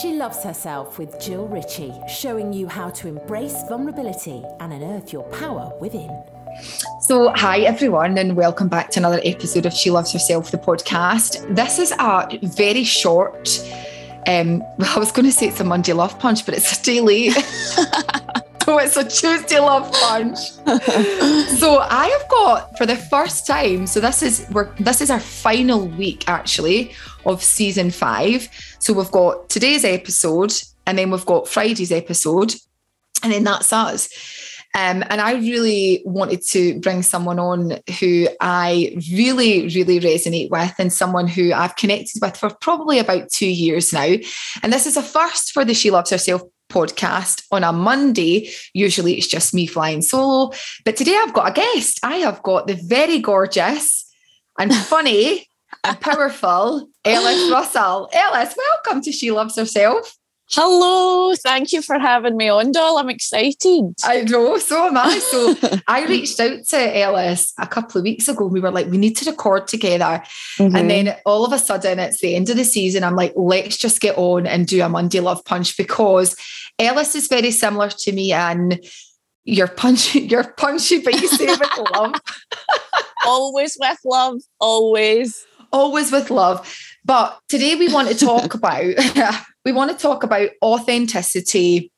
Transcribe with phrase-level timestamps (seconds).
[0.00, 5.22] She Loves Herself with Jill Ritchie, showing you how to embrace vulnerability and unearth your
[5.24, 6.10] power within.
[7.02, 11.54] So, hi everyone, and welcome back to another episode of She Loves Herself, the podcast.
[11.54, 13.48] This is a very short,
[14.26, 17.28] um, I was going to say it's a Monday love punch, but it's a daily.
[18.64, 20.38] so it's a Tuesday love punch.
[21.58, 23.86] so I have got for the first time.
[23.86, 26.94] So this is we're this is our final week actually
[27.26, 28.48] of season five.
[28.78, 30.52] So we've got today's episode,
[30.86, 32.54] and then we've got Friday's episode,
[33.22, 34.08] and then that's us.
[34.76, 40.74] Um, and I really wanted to bring someone on who I really, really resonate with,
[40.78, 44.16] and someone who I've connected with for probably about two years now.
[44.64, 46.42] And this is a first for the She Loves Herself
[46.74, 48.50] podcast on a Monday.
[48.72, 50.50] Usually it's just me flying solo.
[50.84, 52.00] But today I've got a guest.
[52.02, 54.12] I have got the very gorgeous
[54.58, 55.48] and funny
[55.84, 58.10] and powerful Ellis Russell.
[58.12, 60.16] Ellis, welcome to She Loves Herself.
[60.50, 62.98] Hello, thank you for having me on, doll.
[62.98, 63.94] I'm excited.
[64.04, 65.18] I know, so am I.
[65.18, 65.54] So
[65.88, 68.46] I reached out to Ellis a couple of weeks ago.
[68.46, 70.22] We were like, we need to record together.
[70.58, 70.76] Mm-hmm.
[70.76, 73.04] And then all of a sudden, it's the end of the season.
[73.04, 76.36] I'm like, let's just get on and do a Monday Love Punch because
[76.78, 78.80] Ellis is very similar to me and
[79.44, 82.14] you're punchy, you're punchy, but you say with love.
[83.26, 85.46] always with love, always.
[85.72, 86.70] Always with love.
[87.04, 88.84] But today we want to talk about
[89.64, 91.90] we want to talk about authenticity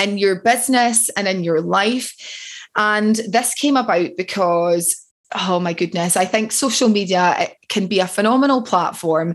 [0.00, 2.14] in your business and in your life.
[2.76, 5.00] And this came about because
[5.34, 9.34] oh my goodness, I think social media can be a phenomenal platform.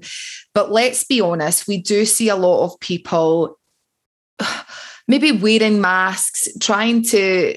[0.53, 3.59] But let's be honest, we do see a lot of people
[5.07, 7.55] maybe wearing masks, trying to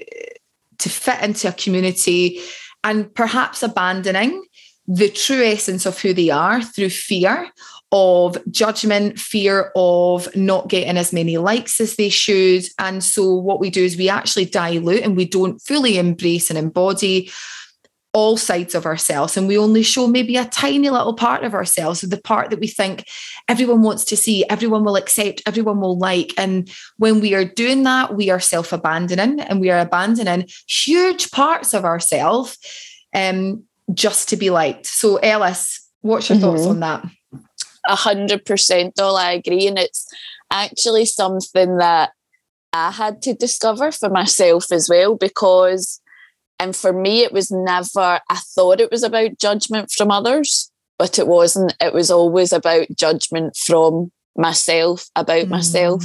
[0.79, 2.41] to fit into a community
[2.83, 4.45] and perhaps abandoning
[4.87, 7.51] the true essence of who they are through fear
[7.93, 12.65] of judgment, fear of not getting as many likes as they should.
[12.79, 16.59] And so, what we do is we actually dilute and we don't fully embrace and
[16.59, 17.31] embody
[18.15, 19.37] all sides of ourselves.
[19.37, 22.67] And we only show maybe a tiny little part of ourselves, the part that we
[22.67, 23.07] think
[23.49, 26.35] everyone wants to see, everyone will accept, everyone will like.
[26.37, 31.31] And when we are doing that, we are self abandoning and we are abandoning huge
[31.31, 32.59] parts of ourselves
[33.15, 34.87] um, just to be liked.
[34.87, 36.47] So, Ellis, what's your mm-hmm.
[36.47, 37.05] thoughts on that?
[37.89, 39.67] A hundred percent, all I agree.
[39.67, 40.07] And it's
[40.51, 42.11] actually something that
[42.73, 46.01] I had to discover for myself as well because
[46.63, 51.19] and for me, it was never, I thought it was about judgment from others, but
[51.19, 51.75] it wasn't.
[51.81, 55.49] It was always about judgment from myself, about mm.
[55.49, 56.05] myself.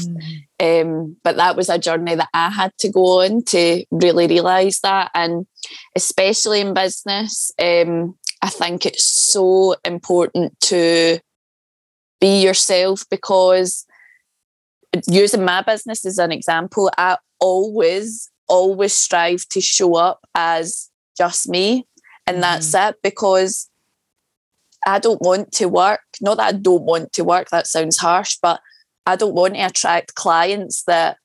[0.60, 4.80] Um, but that was a journey that I had to go on to really realize
[4.80, 5.12] that.
[5.14, 5.46] And
[5.96, 11.20] especially in business, um, I think it's so important to
[12.20, 13.86] be yourself because
[15.08, 21.50] using my business as an example, I always always strive to show up as just
[21.50, 21.86] me.
[22.26, 22.90] And that's mm.
[22.90, 23.70] it because
[24.86, 26.02] I don't want to work.
[26.22, 28.60] Not that I don't want to work, that sounds harsh, but
[29.08, 31.18] I don't want to attract clients that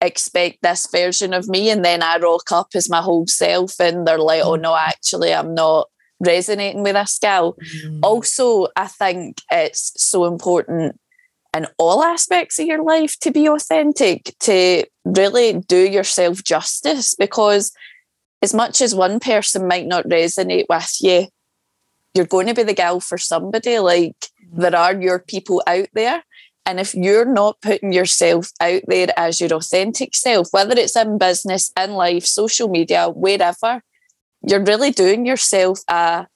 [0.00, 1.70] expect this version of me.
[1.70, 5.32] And then I rock up as my whole self and they're like, oh no, actually,
[5.32, 5.88] I'm not
[6.20, 7.54] resonating with this gal.
[7.54, 8.00] Mm.
[8.02, 10.98] Also, I think it's so important
[11.54, 17.14] in all aspects of your life to be authentic, to really do yourself justice.
[17.14, 17.72] Because
[18.40, 21.28] as much as one person might not resonate with you,
[22.14, 23.78] you're going to be the gal for somebody.
[23.78, 24.16] Like
[24.50, 26.24] there are your people out there.
[26.64, 31.18] And if you're not putting yourself out there as your authentic self, whether it's in
[31.18, 33.82] business, in life, social media, wherever,
[34.46, 36.26] you're really doing yourself a,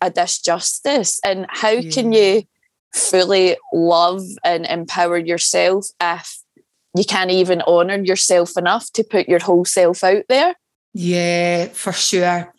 [0.00, 1.18] a disjustice.
[1.24, 1.90] And how yeah.
[1.90, 2.42] can you
[2.94, 6.42] fully love and empower yourself if
[6.96, 10.54] you can't even honor yourself enough to put your whole self out there.
[10.92, 12.52] Yeah, for sure.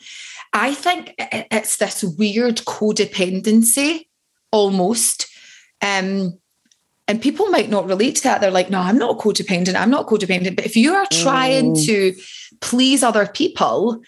[0.53, 4.07] I think it's this weird codependency
[4.51, 5.27] almost.
[5.81, 6.39] Um,
[7.07, 8.41] and people might not relate to that.
[8.41, 9.75] They're like, no, I'm not codependent.
[9.75, 10.55] I'm not codependent.
[10.55, 11.85] But if you are trying mm.
[11.85, 12.15] to
[12.61, 14.01] please other people,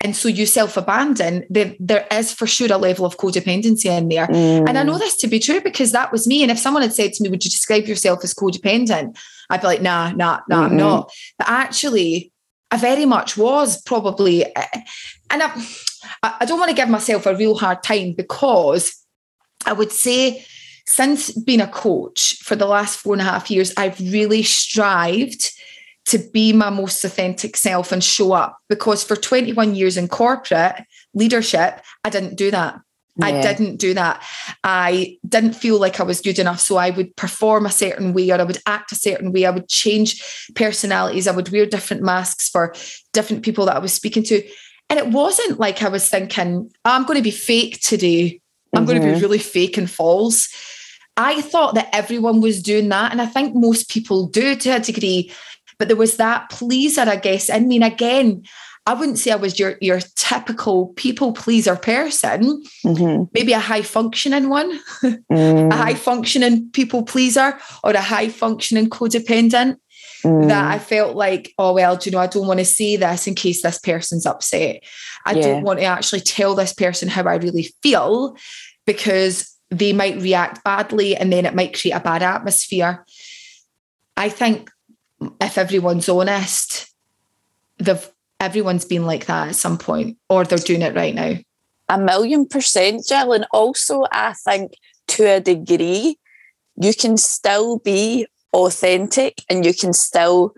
[0.00, 4.28] and so you self-abandon there, there is for sure a level of codependency in there
[4.28, 4.68] mm.
[4.68, 4.98] and i know mm.
[5.00, 7.28] this to be true because that was me and if someone had said to me
[7.28, 9.18] would you describe yourself as codependent
[9.50, 10.72] i'd be like nah nah nah mm-hmm.
[10.72, 12.32] i'm not but actually
[12.70, 14.82] i very much was probably eh,
[15.30, 15.50] and i
[16.22, 19.04] i don't want to give myself a real hard time because
[19.66, 20.44] i would say
[20.88, 25.52] since being a coach for the last four and a half years i've really strived
[26.08, 30.82] to be my most authentic self and show up because for 21 years in corporate
[31.12, 32.80] leadership, I didn't do that.
[33.16, 33.26] Yeah.
[33.26, 34.24] I didn't do that.
[34.64, 36.60] I didn't feel like I was good enough.
[36.60, 39.44] So I would perform a certain way or I would act a certain way.
[39.44, 40.22] I would change
[40.54, 41.26] personalities.
[41.26, 42.74] I would wear different masks for
[43.12, 44.42] different people that I was speaking to.
[44.88, 48.40] And it wasn't like I was thinking, I'm going to be fake today.
[48.74, 48.98] I'm mm-hmm.
[48.98, 50.48] going to be really fake and false.
[51.18, 53.10] I thought that everyone was doing that.
[53.10, 55.32] And I think most people do to a degree.
[55.78, 57.50] But there was that pleaser, I guess.
[57.50, 58.44] I mean, again,
[58.86, 62.62] I wouldn't say I was your your typical people pleaser person.
[62.86, 63.24] Mm-hmm.
[63.34, 65.72] Maybe a high functioning one, mm.
[65.72, 69.76] a high functioning people pleaser, or a high functioning codependent.
[70.24, 70.48] Mm.
[70.48, 73.26] That I felt like, oh well, do you know, I don't want to say this
[73.26, 74.82] in case this person's upset.
[75.26, 75.42] I yeah.
[75.42, 78.36] don't want to actually tell this person how I really feel
[78.86, 83.04] because they might react badly and then it might create a bad atmosphere.
[84.16, 84.70] I think
[85.40, 86.92] if everyone's honest,
[87.78, 88.10] they've
[88.40, 91.34] everyone's been like that at some point, or they're doing it right now.
[91.88, 93.32] A million percent, Jill.
[93.32, 94.72] And also, I think
[95.08, 96.18] to a degree,
[96.76, 100.54] you can still be authentic and you can still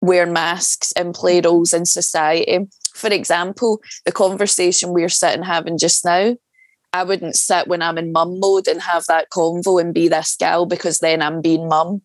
[0.00, 2.66] wear masks and play roles in society.
[2.94, 6.36] For example, the conversation we're sitting having just now,
[6.92, 10.36] I wouldn't sit when I'm in mum mode and have that convo and be this
[10.38, 12.02] gal because then I'm being mum.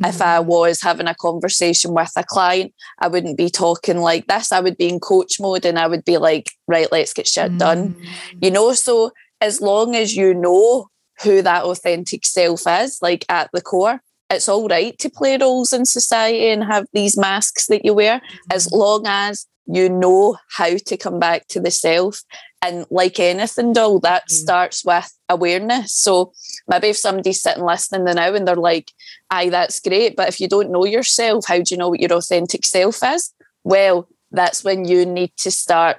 [0.00, 0.04] Mm-hmm.
[0.06, 4.50] If I was having a conversation with a client, I wouldn't be talking like this.
[4.50, 7.56] I would be in coach mode and I would be like, right, let's get shit
[7.58, 7.90] done.
[7.90, 8.38] Mm-hmm.
[8.42, 10.88] You know, so as long as you know
[11.22, 15.72] who that authentic self is, like at the core, it's all right to play roles
[15.72, 18.52] in society and have these masks that you wear, mm-hmm.
[18.52, 22.22] as long as you know how to come back to the self
[22.62, 24.30] and like anything, doll, that mm.
[24.30, 25.94] starts with awareness.
[25.94, 26.32] So
[26.66, 28.90] maybe if somebody's sitting listening to now and they're like,
[29.30, 30.16] aye, that's great.
[30.16, 33.32] But if you don't know yourself, how do you know what your authentic self is?
[33.64, 35.98] Well, that's when you need to start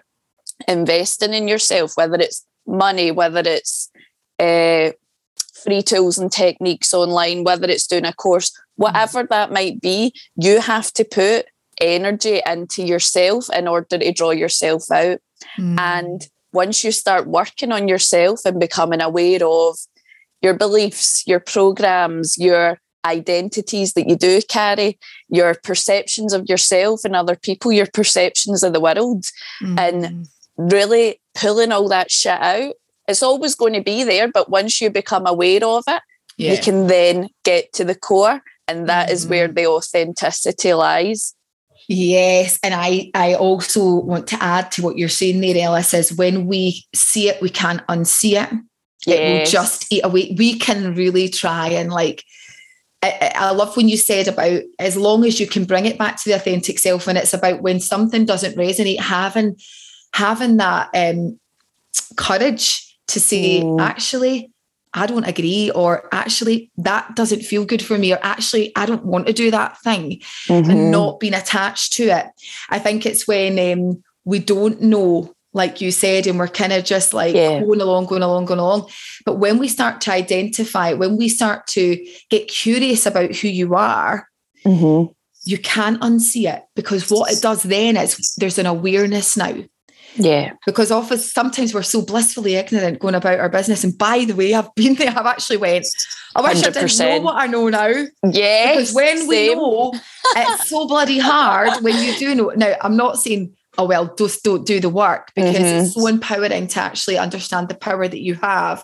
[0.68, 3.92] investing in yourself, whether it's money, whether it's
[4.40, 4.92] uh,
[5.64, 9.30] free tools and techniques online, whether it's doing a course, whatever mm.
[9.30, 11.46] that might be, you have to put
[11.82, 15.20] energy into yourself in order to draw yourself out.
[15.60, 15.80] Mm.
[15.80, 19.78] And once you start working on yourself and becoming aware of
[20.42, 24.98] your beliefs, your programs, your identities that you do carry,
[25.30, 29.26] your perceptions of yourself and other people, your perceptions of the world,
[29.62, 29.80] mm.
[29.80, 30.28] and
[30.58, 32.74] really pulling all that shit out.
[33.08, 36.02] It's always going to be there, but once you become aware of it,
[36.38, 36.54] yeah.
[36.54, 39.12] you can then get to the core, and that mm.
[39.12, 39.56] is where mm-hmm.
[39.56, 41.36] the authenticity lies.
[41.88, 46.14] Yes, and I I also want to add to what you're saying there, Ellis, is
[46.14, 48.50] when we see it, we can't unsee it.
[49.06, 49.20] Yes.
[49.20, 50.36] It will just eat away.
[50.38, 52.24] We can really try and like.
[53.04, 56.16] I, I love when you said about as long as you can bring it back
[56.18, 59.58] to the authentic self, and it's about when something doesn't resonate, having
[60.14, 61.40] having that um,
[62.18, 63.80] courage to say, mm.
[63.80, 64.52] actually,
[64.96, 69.06] I don't agree, or actually, that doesn't feel good for me, or actually, I don't
[69.06, 70.72] want to do that thing, mm-hmm.
[70.72, 72.28] and not being attached to it.
[72.70, 76.86] I think it's when um, we don't know, like you said, and we're kind of
[76.86, 77.60] just like yeah.
[77.60, 78.90] going along, going along, going along.
[79.26, 83.76] But when we start to identify, when we start to get curious about who you
[83.76, 84.30] are,
[84.66, 85.12] mm-hmm.
[85.44, 89.56] you can't unsee it because what it does then is there's an awareness now.
[90.18, 90.54] Yeah.
[90.66, 93.84] Because often sometimes we're so blissfully ignorant going about our business.
[93.84, 95.88] And by the way, I've been there, I've actually went,
[96.36, 96.68] I wish 100%.
[96.68, 98.06] I didn't know what I know now.
[98.24, 98.74] Yeah.
[98.74, 99.28] Because when same.
[99.28, 99.94] we know,
[100.36, 102.50] it's so bloody hard when you do know.
[102.56, 105.86] Now, I'm not saying, oh, well, just don't do the work because mm-hmm.
[105.86, 108.84] it's so empowering to actually understand the power that you have.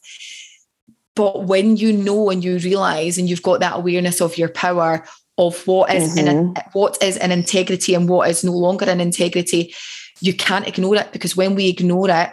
[1.16, 5.06] But when you know and you realize and you've got that awareness of your power,
[5.38, 6.28] of what is mm-hmm.
[6.28, 9.74] in what is an integrity and what is no longer an integrity,
[10.22, 12.30] you can't ignore it because when we ignore it,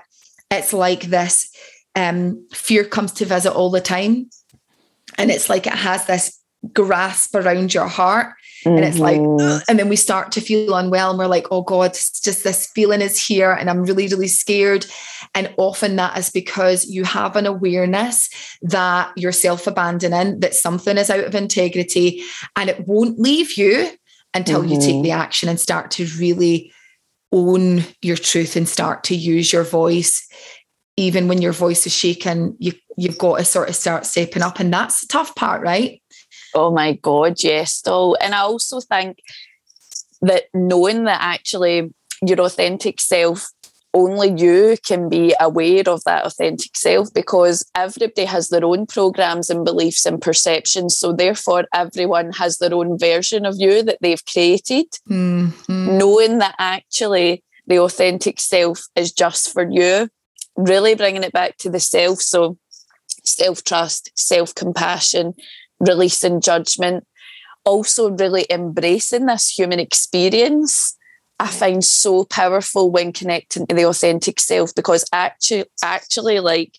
[0.51, 1.51] it's like this
[1.97, 4.31] um, fear comes to visit all the time.
[5.17, 6.39] And it's like it has this
[6.73, 8.35] grasp around your heart.
[8.65, 8.77] Mm-hmm.
[8.77, 9.59] And it's like, mm-hmm.
[9.69, 12.67] and then we start to feel unwell and we're like, oh God, it's just this
[12.75, 14.85] feeling is here and I'm really, really scared.
[15.35, 18.29] And often that is because you have an awareness
[18.63, 22.23] that you're self abandoning, that something is out of integrity
[22.57, 23.91] and it won't leave you
[24.35, 24.73] until mm-hmm.
[24.73, 25.21] you take the mm-hmm.
[25.21, 26.73] action and start to really
[27.33, 30.27] own your truth and start to use your voice.
[30.97, 34.59] Even when your voice is shaking you you've got to sort of start stepping up
[34.59, 36.03] and that's the tough part right?
[36.55, 39.19] Oh my god yes though and i also think
[40.23, 41.93] that knowing that actually
[42.27, 43.51] your authentic self
[43.95, 49.49] only you can be aware of that authentic self because everybody has their own programs
[49.49, 50.97] and beliefs and perceptions.
[50.97, 54.87] So, therefore, everyone has their own version of you that they've created.
[55.09, 55.99] Mm-hmm.
[55.99, 60.09] Knowing that actually the authentic self is just for you,
[60.57, 62.21] really bringing it back to the self.
[62.21, 62.59] So,
[63.25, 65.35] self trust, self compassion,
[65.81, 67.07] releasing judgment,
[67.65, 70.97] also really embracing this human experience.
[71.41, 76.77] I find so powerful when connecting to the authentic self because actually, actually, like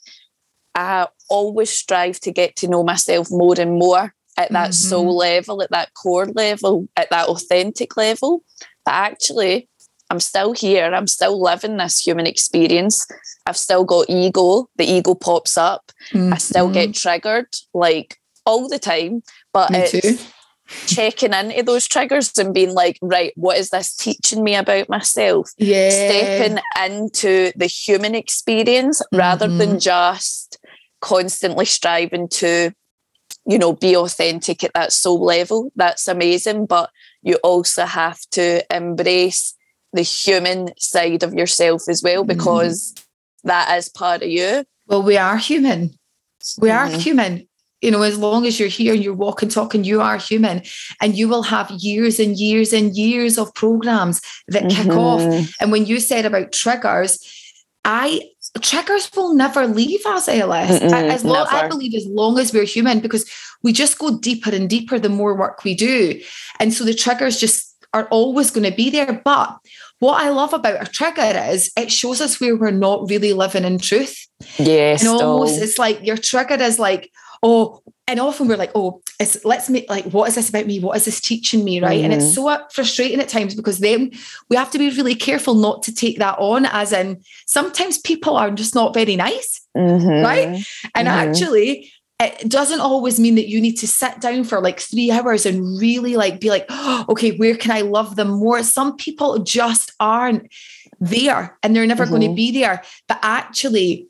[0.76, 4.90] I always strive to get to know myself more and more at that mm-hmm.
[4.90, 8.44] soul level, at that core level, at that authentic level.
[8.86, 9.70] But actually,
[10.10, 10.86] I'm still here.
[10.86, 13.08] I'm still living this human experience.
[13.46, 14.70] I've still got ego.
[14.78, 15.92] The ego pops up.
[16.14, 16.34] Mm-hmm.
[16.34, 17.10] I still get mm-hmm.
[17.10, 19.22] triggered like all the time.
[19.54, 20.18] But me it's too.
[20.86, 25.52] Checking into those triggers and being like, right, what is this teaching me about myself?
[25.58, 25.90] Yeah.
[25.90, 29.18] Stepping into the human experience mm-hmm.
[29.18, 29.78] rather than mm-hmm.
[29.80, 30.60] just
[31.02, 32.72] constantly striving to,
[33.46, 35.72] you know, be authentic at that soul level.
[35.76, 36.66] That's amazing.
[36.66, 36.90] But
[37.22, 39.56] you also have to embrace
[39.94, 42.38] the human side of yourself as well, mm-hmm.
[42.38, 43.04] because mm.
[43.46, 44.64] that is part of you.
[44.88, 45.98] Well, we are human.
[46.60, 46.96] We mm-hmm.
[46.96, 47.49] are human.
[47.82, 50.64] You know, as long as you're here and you're walking, talking, you are human.
[51.02, 54.90] And you will have years and years and years of programs that mm-hmm.
[54.90, 55.56] kick off.
[55.62, 57.20] And when you said about triggers,
[57.86, 58.22] I
[58.62, 60.82] triggers will never leave us, Ellis.
[60.82, 63.30] as long, I believe as long as we're human, because
[63.64, 66.20] we just go deeper and deeper the more work we do.
[66.60, 69.22] And so the triggers just are always going to be there.
[69.24, 69.58] But
[70.00, 73.64] what I love about a trigger is it shows us where we're not really living
[73.64, 74.28] in truth.
[74.58, 75.02] Yes.
[75.02, 77.12] And almost it's like your trigger is like,
[77.44, 80.80] oh, and often we're like, oh, it's let's make like, what is this about me?
[80.80, 81.80] What is this teaching me?
[81.80, 81.98] Right.
[81.98, 82.06] Mm-hmm.
[82.06, 82.60] And it's mm-hmm.
[82.60, 84.12] so frustrating at times because then
[84.50, 88.36] we have to be really careful not to take that on, as in sometimes people
[88.36, 89.62] are just not very nice.
[89.78, 90.26] Mm-hmm.
[90.26, 90.66] Right.
[90.96, 91.30] And mm-hmm.
[91.30, 95.46] actually, it doesn't always mean that you need to sit down for like three hours
[95.46, 98.62] and really like be like, oh, okay, where can I love them more?
[98.64, 100.52] Some people just aren't
[101.00, 102.16] there and they're never mm-hmm.
[102.16, 102.84] going to be there.
[103.08, 104.08] But actually,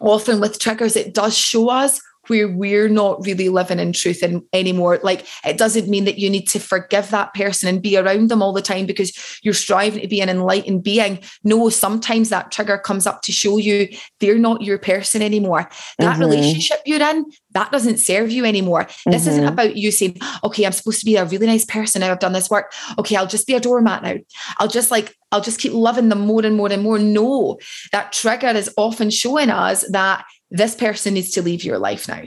[0.00, 4.42] often with triggers, it does show us where we're not really living in truth in,
[4.52, 4.98] anymore.
[5.02, 8.42] Like it doesn't mean that you need to forgive that person and be around them
[8.42, 11.20] all the time because you're striving to be an enlightened being.
[11.44, 13.88] No, sometimes that trigger comes up to show you
[14.20, 15.68] they're not your person anymore.
[15.98, 16.20] That mm-hmm.
[16.20, 18.84] relationship you're in, that doesn't serve you anymore.
[18.84, 19.10] Mm-hmm.
[19.10, 19.52] This isn't mm-hmm.
[19.52, 22.32] about you saying, okay, I'm supposed to be a really nice person now I've done
[22.32, 22.72] this work.
[22.98, 24.16] Okay, I'll just be a doormat now.
[24.58, 26.98] I'll just like, I'll just keep loving them more and more and more.
[26.98, 27.58] No,
[27.92, 32.22] that trigger is often showing us that this person needs to leave your life now.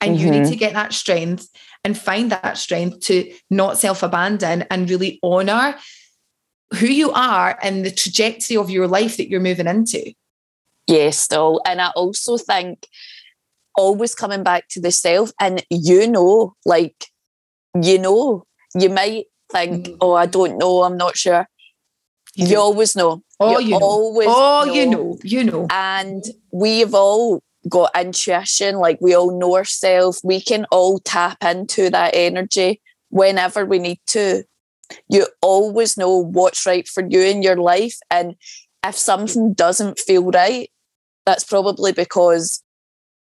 [0.00, 0.24] And mm-hmm.
[0.24, 0.50] you need mm-hmm.
[0.50, 1.48] to get that strength
[1.84, 5.76] and find that strength to not self abandon and really honor
[6.78, 10.12] who you are and the trajectory of your life that you're moving into.
[10.86, 11.60] Yes, still.
[11.66, 12.86] And I also think
[13.76, 17.06] always coming back to the self, and you know, like,
[17.80, 19.96] you know, you might think, mm-hmm.
[20.00, 21.46] oh, I don't know, I'm not sure.
[22.34, 23.22] You, you always know.
[23.40, 23.86] Oh, you, you know.
[23.86, 24.72] always Oh, know.
[24.72, 25.66] you know, you know.
[25.70, 26.22] And
[26.52, 32.12] we've all got intuition, like we all know ourselves, we can all tap into that
[32.14, 34.44] energy whenever we need to.
[35.08, 37.96] You always know what's right for you in your life.
[38.10, 38.34] And
[38.84, 40.70] if something doesn't feel right,
[41.26, 42.62] that's probably because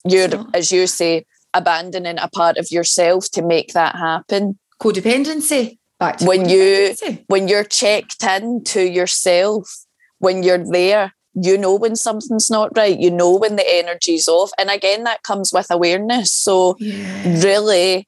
[0.05, 4.57] you're, as you say, abandoning a part of yourself to make that happen.
[4.81, 5.77] Codependency.
[5.99, 6.95] Back when you
[7.27, 9.85] when you're checked in to yourself,
[10.17, 14.51] when you're there, you know when something's not right you know when the energy's off
[14.57, 17.41] and again that comes with awareness so yeah.
[17.41, 18.07] really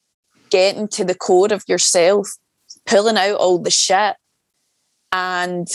[0.50, 2.28] getting to the core of yourself
[2.86, 4.16] pulling out all the shit
[5.12, 5.68] and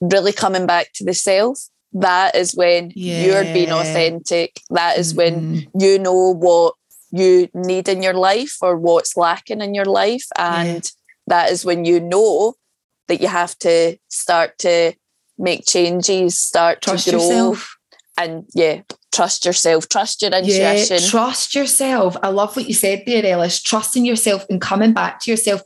[0.00, 1.58] really coming back to the self
[1.94, 3.24] that is when yeah.
[3.24, 5.18] you're being authentic that is mm-hmm.
[5.18, 6.74] when you know what
[7.10, 10.90] you need in your life or what's lacking in your life and yeah.
[11.26, 12.54] that is when you know
[13.08, 14.92] that you have to start to
[15.42, 17.20] make changes, start trust to grow.
[17.20, 17.76] Yourself.
[18.16, 18.82] And yeah,
[19.12, 20.98] trust yourself, trust your intuition.
[21.00, 22.16] Yeah, trust yourself.
[22.22, 23.62] I love what you said there, Ellis.
[23.62, 25.62] Trusting yourself and coming back to yourself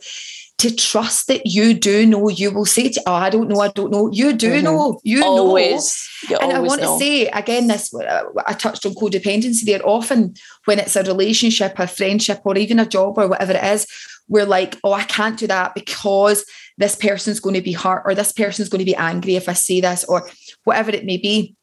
[0.59, 3.68] to trust that you do know you will say to oh I don't know I
[3.68, 4.64] don't know you do mm-hmm.
[4.64, 6.95] know you always, know and I want know.
[6.95, 11.78] to say again this uh, I touched on codependency there often when it's a relationship
[11.78, 13.87] a friendship or even a job or whatever it is
[14.28, 16.45] we're like oh I can't do that because
[16.78, 19.54] this person's going to be hurt or this person's going to be angry if I
[19.54, 20.28] say this or
[20.64, 21.56] whatever it may be.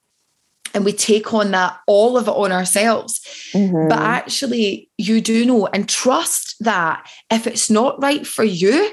[0.75, 3.22] And we take on that, all of it on ourselves.
[3.53, 3.89] Mm-hmm.
[3.89, 8.91] But actually, you do know and trust that if it's not right for you,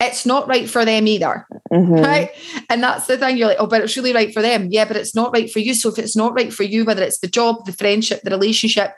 [0.00, 1.46] it's not right for them either.
[1.72, 1.94] Mm-hmm.
[1.94, 2.30] Right.
[2.68, 3.38] And that's the thing.
[3.38, 4.68] You're like, oh, but it's really right for them.
[4.70, 5.72] Yeah, but it's not right for you.
[5.72, 8.92] So if it's not right for you, whether it's the job, the friendship, the relationship,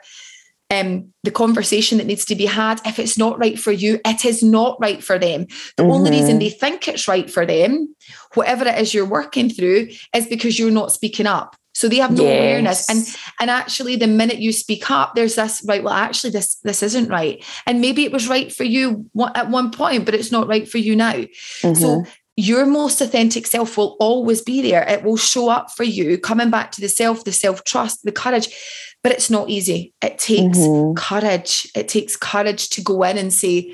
[0.69, 2.81] um, the conversation that needs to be had.
[2.85, 5.45] If it's not right for you, it is not right for them.
[5.77, 5.91] The mm-hmm.
[5.91, 7.95] only reason they think it's right for them,
[8.33, 11.55] whatever it is you're working through, is because you're not speaking up.
[11.73, 12.39] So they have no Yes.
[12.39, 12.89] awareness.
[12.89, 16.81] And and actually the minute you speak up, there's this, right, well, actually this this
[16.81, 17.43] isn't right.
[17.67, 19.05] And maybe it was right for you
[19.35, 21.23] at one point, but it's not right for you now.
[21.61, 22.07] So Mhm.
[22.35, 24.83] your most authentic self will always be there.
[24.89, 28.11] It will show up for you, coming back to the self, the self trust, the
[28.11, 28.49] courage.
[29.03, 29.93] But it's not easy.
[30.01, 30.95] It takes Mhm.
[30.95, 31.69] courage.
[31.75, 33.73] It takes courage to go in and say,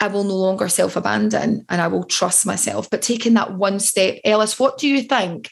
[0.00, 2.90] I will no longer self abandon and I will trust myself.
[2.90, 5.50] But taking that one step, Ellis, what do you think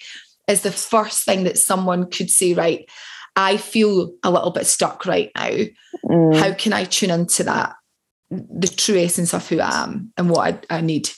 [0.49, 2.89] is the first thing that someone could say, right?
[3.37, 5.51] I feel a little bit stuck right now.
[6.05, 6.37] Mm.
[6.37, 7.75] How can I tune into that?
[8.31, 11.11] The true essence of who I am and what I, I need.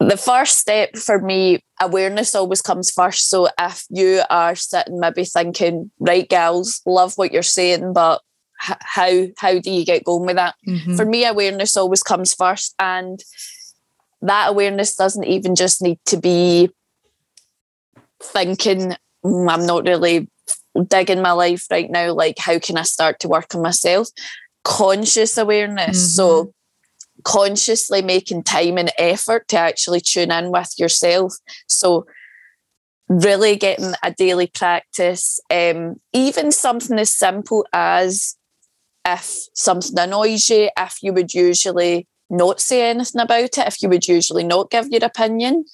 [0.00, 3.28] The first step for me, awareness always comes first.
[3.28, 8.20] So if you are sitting maybe thinking, right, gals, love what you're saying, but
[8.68, 10.54] h- how how do you get going with that?
[10.66, 10.96] Mhm.
[10.96, 13.20] For me, awareness always comes first, and
[14.22, 16.70] that awareness doesn't even just need to be
[18.22, 20.28] thinking, "Mm, I'm not really
[20.88, 22.12] digging my life right now.
[22.12, 24.08] Like, how can I start to work on myself?
[24.64, 25.98] Conscious awareness.
[26.16, 26.52] So
[27.24, 31.34] consciously making time and effort to actually tune in with yourself.
[31.66, 32.06] So
[33.08, 38.36] really getting a daily practice, um, even something as simple as
[39.04, 43.88] if something annoys you, if you would usually not say anything about it, if you
[43.88, 45.64] would usually not give your opinion,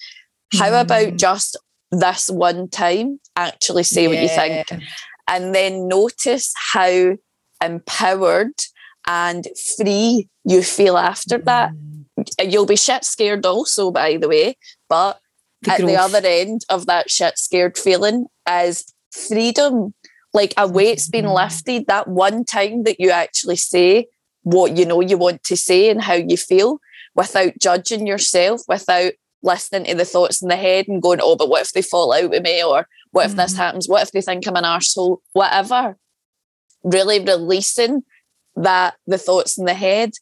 [0.55, 1.19] how about Mm.
[1.19, 1.59] just
[1.91, 4.67] this one time actually say what you think?
[5.29, 7.17] And then notice how
[7.62, 8.53] empowered
[9.07, 9.47] and
[9.77, 11.73] free you feel after that.
[11.73, 12.53] Mm.
[12.53, 14.57] You'll be shit scared also, by the way,
[14.89, 15.21] but
[15.63, 19.95] The at the other end of that shit scared feeling is freedom.
[20.33, 21.35] Like a weight's been Mhm.
[21.35, 24.07] lifted that one time that you actually say
[24.43, 26.79] what you know you want to say and how you feel
[27.15, 31.49] without judging yourself, without listening to the thoughts in the head and going, oh, but
[31.49, 32.63] what if they fall out with me?
[32.63, 33.57] Or what if this Mhm.
[33.57, 33.89] happens?
[33.89, 35.19] What if they think I'm an arsehole?
[35.33, 35.97] Whatever.
[36.83, 38.03] Really releasing
[38.57, 40.13] that the thoughts in the head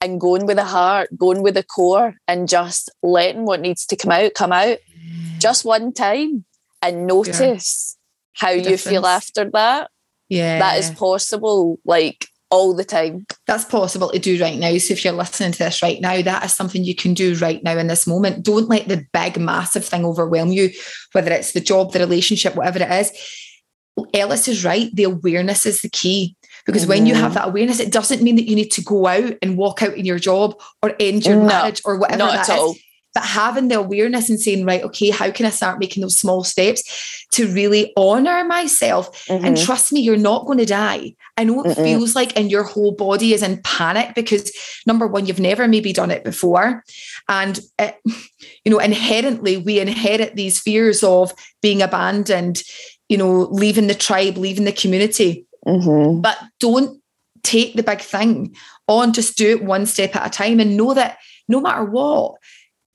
[0.00, 3.96] and going with the heart, going with the core and just letting what needs to
[3.96, 5.38] come out come out mm.
[5.38, 6.44] just one time
[6.82, 7.96] and notice
[8.34, 9.90] how The you feel after that.
[10.28, 10.58] Yeah.
[10.58, 13.26] That is possible like all the time.
[13.46, 14.76] that's possible to do right now.
[14.78, 17.62] So if you're listening to this right now, that is something you can do right
[17.64, 18.44] now in this moment.
[18.44, 20.70] Don't let the big, massive thing overwhelm you,
[21.12, 23.12] whether it's the job, the relationship, whatever it is.
[24.12, 24.94] Ellis is right.
[24.94, 26.36] The awareness is the key.
[26.66, 29.34] Because when you have that awareness, it doesn't mean that you need to go out
[29.42, 32.48] and walk out in your job or end your No, marriage or whatever Not that
[32.48, 32.60] at is.
[32.62, 32.76] all.
[33.12, 36.42] But having the awareness and saying, right, okay, how can I start making those small
[36.42, 39.64] steps to really honor myself and Mhm.
[39.64, 41.14] trust me, you're not going to die.
[41.36, 41.84] I know it Mm-mm.
[41.84, 44.50] feels like, and your whole body is in panic because
[44.86, 46.82] number one, you've never maybe done it before.
[47.28, 47.96] And, it,
[48.64, 52.62] you know, inherently, we inherit these fears of being abandoned,
[53.08, 55.46] you know, leaving the tribe, leaving the community.
[55.66, 56.22] Mhm.
[56.22, 57.00] But don't
[57.42, 58.54] take the big thing
[58.88, 62.34] on, just do it one step at a time and know that no matter what,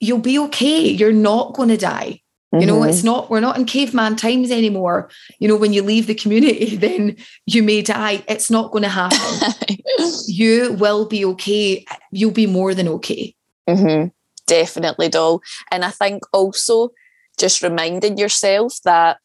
[0.00, 0.88] you'll be okay.
[0.88, 2.20] You're not going to die.
[2.52, 5.08] You know, it's not, we're not in caveman times anymore.
[5.38, 8.24] You know, when you leave the community, then you may die.
[8.26, 9.52] It's not going to happen.
[10.26, 11.84] you will be okay.
[12.10, 13.36] You'll be more than okay.
[13.68, 14.06] hmm
[14.48, 15.42] Definitely, doll.
[15.70, 16.90] And I think also
[17.38, 19.18] just reminding yourself that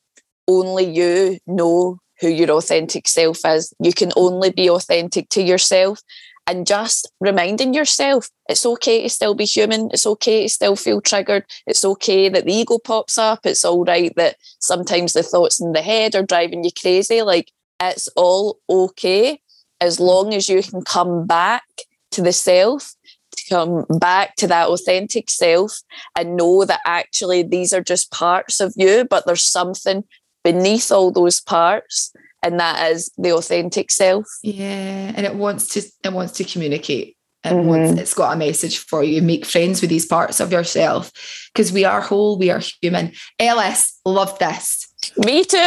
[0.48, 3.74] only you know who your authentic self is.
[3.80, 6.02] You can only be authentic to yourself.
[6.48, 9.90] And just reminding yourself it's okay to still be human.
[9.92, 11.46] It's okay to still feel triggered.
[11.66, 13.46] It's okay that the ego pops up.
[13.46, 17.24] It's all right that sometimes the thoughts in the head are driving you crazy.
[17.24, 19.42] Like it's all okay
[19.82, 21.64] as long as you can come back
[22.12, 22.96] to the self
[23.36, 25.80] to come back to that authentic self
[26.18, 30.04] and know that actually these are just parts of you, but there's something
[30.46, 34.26] beneath all those parts, and that is the authentic self.
[34.44, 35.12] Yeah.
[35.16, 37.18] And it wants to, it wants to communicate.
[37.44, 37.64] It Mhm.
[37.66, 39.22] wants, it's got a message for you.
[39.22, 41.12] Make friends with these parts of yourself
[41.54, 43.12] because we are whole, we are human.
[43.40, 44.88] Ellis, love this.
[45.18, 45.58] Me too.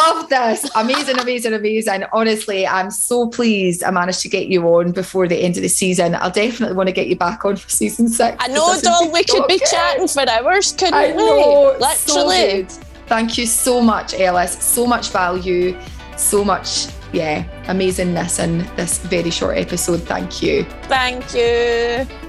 [0.00, 0.70] Love this.
[0.74, 2.04] Amazing, amazing, amazing.
[2.14, 5.68] Honestly, I'm so pleased I managed to get you on before the end of the
[5.68, 6.14] season.
[6.14, 8.34] I'll definitely want to get you back on for season six.
[8.40, 9.10] I know, doll.
[9.12, 11.16] We could be chatting for hours, couldn't I we?
[11.18, 11.76] know.
[11.78, 12.62] so Literally.
[12.62, 12.72] good.
[13.12, 14.56] Thank you so much, Ellis.
[14.64, 15.78] So much value,
[16.16, 20.00] so much, yeah, amazingness in this very short episode.
[20.00, 20.64] Thank you.
[20.88, 22.21] Thank you.